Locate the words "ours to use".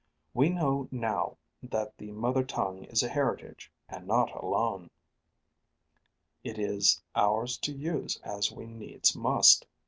7.15-8.17